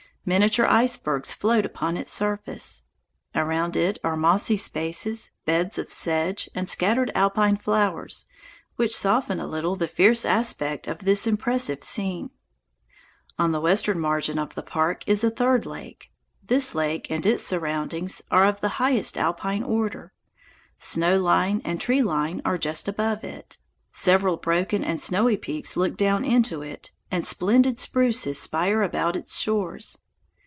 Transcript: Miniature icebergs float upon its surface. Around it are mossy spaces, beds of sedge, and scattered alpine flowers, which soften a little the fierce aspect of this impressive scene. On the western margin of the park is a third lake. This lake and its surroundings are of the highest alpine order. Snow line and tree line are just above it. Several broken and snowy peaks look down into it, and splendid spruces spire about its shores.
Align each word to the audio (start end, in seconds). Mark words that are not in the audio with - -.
Miniature 0.23 0.67
icebergs 0.67 1.33
float 1.33 1.65
upon 1.65 1.97
its 1.97 2.11
surface. 2.11 2.83
Around 3.33 3.75
it 3.75 3.97
are 4.03 4.15
mossy 4.15 4.55
spaces, 4.55 5.31
beds 5.45 5.79
of 5.79 5.91
sedge, 5.91 6.47
and 6.53 6.69
scattered 6.69 7.11
alpine 7.15 7.57
flowers, 7.57 8.27
which 8.75 8.95
soften 8.95 9.39
a 9.39 9.47
little 9.47 9.75
the 9.75 9.87
fierce 9.87 10.23
aspect 10.23 10.87
of 10.87 10.99
this 10.99 11.25
impressive 11.25 11.83
scene. 11.83 12.29
On 13.39 13.51
the 13.51 13.59
western 13.59 13.99
margin 13.99 14.37
of 14.37 14.53
the 14.53 14.61
park 14.61 15.03
is 15.07 15.23
a 15.23 15.31
third 15.31 15.65
lake. 15.65 16.11
This 16.43 16.75
lake 16.75 17.09
and 17.09 17.25
its 17.25 17.41
surroundings 17.41 18.21
are 18.29 18.45
of 18.45 18.61
the 18.61 18.77
highest 18.77 19.17
alpine 19.17 19.63
order. 19.63 20.13
Snow 20.77 21.17
line 21.19 21.63
and 21.65 21.81
tree 21.81 22.03
line 22.03 22.43
are 22.45 22.59
just 22.59 22.87
above 22.87 23.23
it. 23.23 23.57
Several 23.91 24.37
broken 24.37 24.83
and 24.83 24.99
snowy 25.01 25.35
peaks 25.35 25.75
look 25.75 25.97
down 25.97 26.23
into 26.23 26.61
it, 26.61 26.91
and 27.09 27.25
splendid 27.25 27.79
spruces 27.79 28.39
spire 28.39 28.83
about 28.83 29.15
its 29.15 29.39
shores. 29.39 29.97